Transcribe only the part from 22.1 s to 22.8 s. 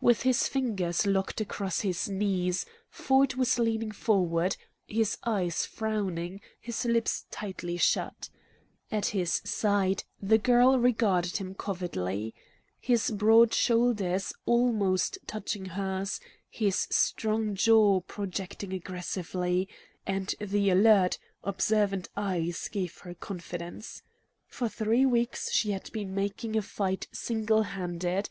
eyes